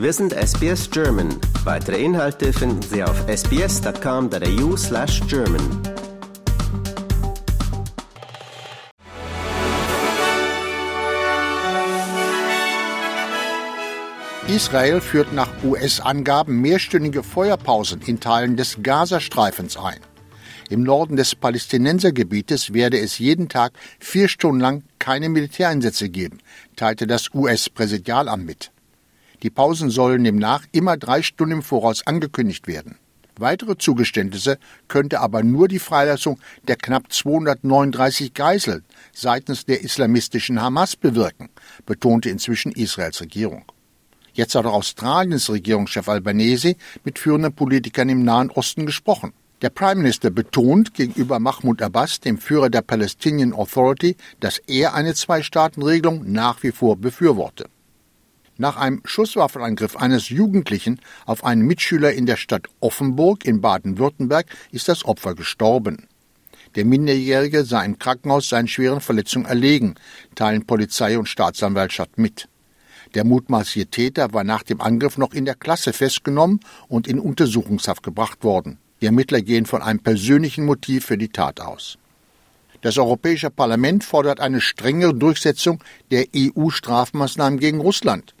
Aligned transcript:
Wir 0.00 0.14
sind 0.14 0.32
SBS 0.32 0.90
German. 0.90 1.28
Weitere 1.62 2.02
Inhalte 2.02 2.54
finden 2.54 2.80
Sie 2.80 3.04
auf 3.04 3.22
sbs.com.au 3.28 4.74
slash 4.74 5.20
German. 5.28 5.60
Israel 14.48 15.02
führt 15.02 15.34
nach 15.34 15.50
US-Angaben 15.62 16.62
mehrstündige 16.62 17.22
Feuerpausen 17.22 18.00
in 18.00 18.20
Teilen 18.20 18.56
des 18.56 18.78
Gazastreifens 18.82 19.76
ein. 19.76 20.00
Im 20.70 20.82
Norden 20.82 21.16
des 21.16 21.34
Palästinensergebietes 21.34 22.72
werde 22.72 22.98
es 22.98 23.18
jeden 23.18 23.50
Tag 23.50 23.72
vier 23.98 24.28
Stunden 24.28 24.60
lang 24.60 24.82
keine 24.98 25.28
Militäreinsätze 25.28 26.08
geben, 26.08 26.38
teilte 26.74 27.06
das 27.06 27.34
US-Präsidialamt 27.34 28.46
mit. 28.46 28.70
Die 29.42 29.50
Pausen 29.50 29.90
sollen 29.90 30.24
demnach 30.24 30.64
immer 30.72 30.96
drei 30.96 31.22
Stunden 31.22 31.58
im 31.58 31.62
Voraus 31.62 32.06
angekündigt 32.06 32.66
werden. 32.66 32.96
Weitere 33.38 33.78
Zugeständnisse 33.78 34.58
könnte 34.86 35.20
aber 35.20 35.42
nur 35.42 35.66
die 35.66 35.78
Freilassung 35.78 36.38
der 36.68 36.76
knapp 36.76 37.10
239 37.10 38.34
Geiseln 38.34 38.84
seitens 39.14 39.64
der 39.64 39.80
islamistischen 39.80 40.60
Hamas 40.60 40.94
bewirken, 40.94 41.48
betonte 41.86 42.28
inzwischen 42.28 42.72
Israels 42.72 43.22
Regierung. 43.22 43.64
Jetzt 44.34 44.54
hat 44.54 44.66
auch 44.66 44.74
Australiens 44.74 45.48
Regierungschef 45.48 46.06
Albanese 46.08 46.76
mit 47.02 47.18
führenden 47.18 47.54
Politikern 47.54 48.10
im 48.10 48.24
Nahen 48.24 48.50
Osten 48.50 48.84
gesprochen. 48.84 49.32
Der 49.62 49.70
Prime 49.70 49.96
Minister 49.96 50.30
betont 50.30 50.94
gegenüber 50.94 51.38
Mahmoud 51.38 51.82
Abbas, 51.82 52.20
dem 52.20 52.38
Führer 52.38 52.70
der 52.70 52.82
Palestinian 52.82 53.52
Authority, 53.52 54.16
dass 54.40 54.58
er 54.66 54.94
eine 54.94 55.14
Zwei-Staaten-Regelung 55.14 56.30
nach 56.30 56.62
wie 56.62 56.72
vor 56.72 56.96
befürworte. 56.96 57.68
Nach 58.60 58.76
einem 58.76 59.00
Schusswaffenangriff 59.06 59.96
eines 59.96 60.28
Jugendlichen 60.28 61.00
auf 61.24 61.44
einen 61.44 61.62
Mitschüler 61.62 62.12
in 62.12 62.26
der 62.26 62.36
Stadt 62.36 62.66
Offenburg 62.80 63.46
in 63.46 63.62
Baden-Württemberg 63.62 64.48
ist 64.70 64.86
das 64.86 65.06
Opfer 65.06 65.34
gestorben. 65.34 66.08
Der 66.74 66.84
Minderjährige 66.84 67.64
sei 67.64 67.86
im 67.86 67.98
Krankenhaus 67.98 68.50
seinen 68.50 68.68
schweren 68.68 69.00
Verletzungen 69.00 69.46
erlegen, 69.46 69.94
teilen 70.34 70.66
Polizei 70.66 71.18
und 71.18 71.26
Staatsanwaltschaft 71.26 72.18
mit. 72.18 72.50
Der 73.14 73.24
mutmaßliche 73.24 73.86
Täter 73.86 74.34
war 74.34 74.44
nach 74.44 74.62
dem 74.62 74.82
Angriff 74.82 75.16
noch 75.16 75.32
in 75.32 75.46
der 75.46 75.54
Klasse 75.54 75.94
festgenommen 75.94 76.60
und 76.86 77.08
in 77.08 77.18
Untersuchungshaft 77.18 78.02
gebracht 78.02 78.44
worden. 78.44 78.76
Die 79.00 79.06
Ermittler 79.06 79.40
gehen 79.40 79.64
von 79.64 79.80
einem 79.80 80.00
persönlichen 80.00 80.66
Motiv 80.66 81.06
für 81.06 81.16
die 81.16 81.30
Tat 81.30 81.62
aus. 81.62 81.96
Das 82.82 82.98
Europäische 82.98 83.48
Parlament 83.48 84.04
fordert 84.04 84.38
eine 84.38 84.60
strengere 84.60 85.14
Durchsetzung 85.14 85.82
der 86.10 86.26
EU-Strafmaßnahmen 86.36 87.58
gegen 87.58 87.80
Russland. 87.80 88.34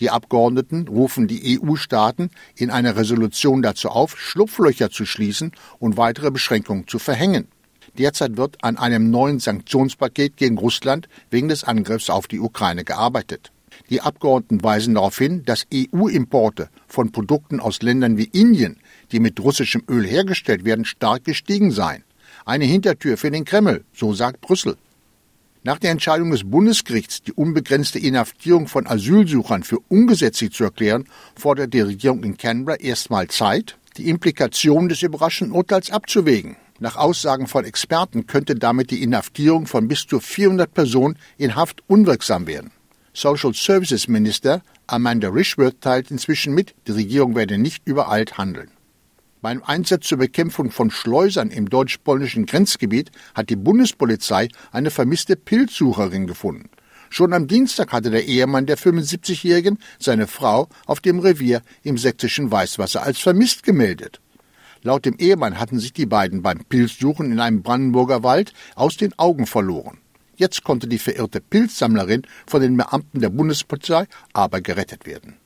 Die 0.00 0.10
Abgeordneten 0.10 0.88
rufen 0.88 1.28
die 1.28 1.60
EU-Staaten 1.60 2.30
in 2.56 2.70
einer 2.70 2.96
Resolution 2.96 3.62
dazu 3.62 3.88
auf, 3.88 4.18
Schlupflöcher 4.18 4.90
zu 4.90 5.04
schließen 5.06 5.52
und 5.78 5.96
weitere 5.96 6.30
Beschränkungen 6.30 6.88
zu 6.88 6.98
verhängen. 6.98 7.48
Derzeit 7.98 8.36
wird 8.36 8.64
an 8.64 8.78
einem 8.78 9.10
neuen 9.10 9.38
Sanktionspaket 9.38 10.36
gegen 10.36 10.56
Russland 10.56 11.08
wegen 11.30 11.48
des 11.48 11.64
Angriffs 11.64 12.08
auf 12.08 12.26
die 12.26 12.40
Ukraine 12.40 12.84
gearbeitet. 12.84 13.52
Die 13.90 14.00
Abgeordneten 14.00 14.62
weisen 14.62 14.94
darauf 14.94 15.18
hin, 15.18 15.44
dass 15.44 15.66
EU-Importe 15.72 16.68
von 16.86 17.12
Produkten 17.12 17.60
aus 17.60 17.82
Ländern 17.82 18.16
wie 18.16 18.30
Indien, 18.32 18.78
die 19.10 19.20
mit 19.20 19.40
russischem 19.40 19.82
Öl 19.88 20.06
hergestellt 20.06 20.64
werden, 20.64 20.84
stark 20.84 21.24
gestiegen 21.24 21.70
seien. 21.70 22.04
Eine 22.44 22.64
Hintertür 22.64 23.16
für 23.16 23.30
den 23.30 23.44
Kreml, 23.44 23.84
so 23.92 24.14
sagt 24.14 24.40
Brüssel. 24.40 24.76
Nach 25.64 25.78
der 25.78 25.92
Entscheidung 25.92 26.32
des 26.32 26.50
Bundesgerichts, 26.50 27.22
die 27.22 27.32
unbegrenzte 27.32 28.00
Inhaftierung 28.00 28.66
von 28.66 28.88
Asylsuchern 28.88 29.62
für 29.62 29.78
ungesetzlich 29.88 30.50
zu 30.50 30.64
erklären, 30.64 31.04
fordert 31.36 31.72
die 31.72 31.82
Regierung 31.82 32.24
in 32.24 32.36
Canberra 32.36 32.76
erstmal 32.80 33.28
Zeit, 33.28 33.78
die 33.96 34.08
Implikationen 34.08 34.88
des 34.88 35.02
überraschenden 35.02 35.54
Urteils 35.54 35.92
abzuwägen. 35.92 36.56
Nach 36.80 36.96
Aussagen 36.96 37.46
von 37.46 37.64
Experten 37.64 38.26
könnte 38.26 38.56
damit 38.56 38.90
die 38.90 39.04
Inhaftierung 39.04 39.66
von 39.66 39.86
bis 39.86 40.04
zu 40.04 40.18
400 40.18 40.74
Personen 40.74 41.16
in 41.38 41.54
Haft 41.54 41.84
unwirksam 41.86 42.48
werden. 42.48 42.72
Social 43.12 43.54
Services 43.54 44.08
Minister 44.08 44.62
Amanda 44.88 45.28
Rishworth 45.28 45.80
teilt 45.80 46.10
inzwischen 46.10 46.54
mit, 46.54 46.74
die 46.88 46.92
Regierung 46.92 47.36
werde 47.36 47.56
nicht 47.56 47.86
übereilt 47.86 48.36
handeln. 48.36 48.72
Beim 49.42 49.60
Einsatz 49.64 50.06
zur 50.06 50.18
Bekämpfung 50.18 50.70
von 50.70 50.92
Schleusern 50.92 51.50
im 51.50 51.68
deutsch-polnischen 51.68 52.46
Grenzgebiet 52.46 53.10
hat 53.34 53.50
die 53.50 53.56
Bundespolizei 53.56 54.46
eine 54.70 54.92
vermisste 54.92 55.34
Pilzsucherin 55.34 56.28
gefunden. 56.28 56.70
Schon 57.10 57.32
am 57.32 57.48
Dienstag 57.48 57.90
hatte 57.90 58.12
der 58.12 58.24
Ehemann 58.24 58.66
der 58.66 58.78
75-Jährigen 58.78 59.80
seine 59.98 60.28
Frau 60.28 60.68
auf 60.86 61.00
dem 61.00 61.18
Revier 61.18 61.62
im 61.82 61.98
sächsischen 61.98 62.52
Weißwasser 62.52 63.02
als 63.02 63.18
vermisst 63.18 63.64
gemeldet. 63.64 64.20
Laut 64.82 65.06
dem 65.06 65.16
Ehemann 65.18 65.58
hatten 65.58 65.80
sich 65.80 65.92
die 65.92 66.06
beiden 66.06 66.42
beim 66.42 66.64
Pilzsuchen 66.64 67.32
in 67.32 67.40
einem 67.40 67.62
Brandenburger 67.62 68.22
Wald 68.22 68.52
aus 68.76 68.96
den 68.96 69.12
Augen 69.18 69.46
verloren. 69.46 69.98
Jetzt 70.36 70.62
konnte 70.62 70.86
die 70.86 70.98
verirrte 70.98 71.40
Pilzsammlerin 71.40 72.22
von 72.46 72.62
den 72.62 72.76
Beamten 72.76 73.18
der 73.18 73.30
Bundespolizei 73.30 74.06
aber 74.32 74.60
gerettet 74.60 75.04
werden. 75.04 75.41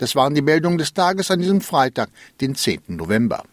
Das 0.00 0.16
waren 0.16 0.34
die 0.34 0.40
Meldungen 0.40 0.78
des 0.78 0.94
Tages 0.94 1.30
an 1.30 1.40
diesem 1.40 1.60
Freitag, 1.60 2.08
den 2.40 2.54
10. 2.54 2.80
November. 2.88 3.44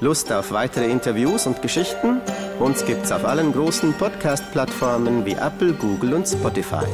Lust 0.00 0.30
auf 0.30 0.52
weitere 0.52 0.90
Interviews 0.90 1.46
und 1.46 1.62
Geschichten? 1.62 2.20
Uns 2.60 2.84
gibt's 2.84 3.10
auf 3.10 3.24
allen 3.24 3.52
großen 3.52 3.94
Podcast-Plattformen 3.94 5.24
wie 5.24 5.32
Apple, 5.32 5.72
Google 5.72 6.12
und 6.12 6.28
Spotify. 6.28 6.84